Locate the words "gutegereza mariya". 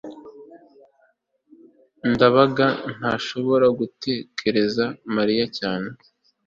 3.79-5.45